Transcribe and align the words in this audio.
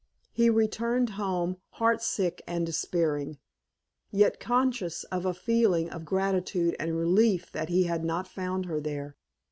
He 0.31 0.49
returned 0.49 1.11
home 1.11 1.57
heartsick 1.73 2.41
and 2.47 2.65
despairing, 2.65 3.37
yet 4.09 4.39
conscious 4.39 5.03
of 5.03 5.27
a 5.27 5.33
feeling 5.35 5.91
of 5.91 6.05
gratitude 6.05 6.75
and 6.79 6.97
relief 6.97 7.51
that 7.51 7.69
he 7.69 7.83
had 7.83 8.03
not 8.03 8.27
found 8.27 8.65
her 8.65 8.81
there. 8.81 9.15